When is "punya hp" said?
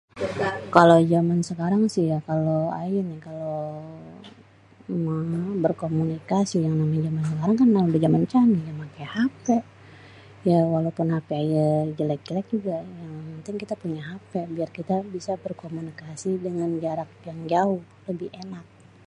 13.83-14.31